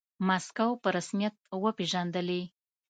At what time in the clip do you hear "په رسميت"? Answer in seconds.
0.81-1.35